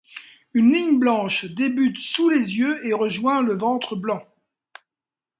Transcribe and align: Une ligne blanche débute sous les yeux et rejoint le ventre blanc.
Une 0.55 0.73
ligne 0.73 0.97
blanche 0.97 1.45
débute 1.45 1.99
sous 1.99 2.27
les 2.27 2.57
yeux 2.57 2.83
et 2.87 2.91
rejoint 2.91 3.43
le 3.43 3.53
ventre 3.53 3.95
blanc. 3.95 4.23